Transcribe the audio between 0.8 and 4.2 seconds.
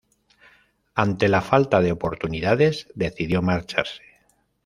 Ante la falta de oportunidades decidió marcharse.